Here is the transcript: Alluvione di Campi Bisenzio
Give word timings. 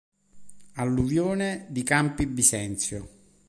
Alluvione 0.77 1.67
di 1.69 1.83
Campi 1.83 2.25
Bisenzio 2.25 3.07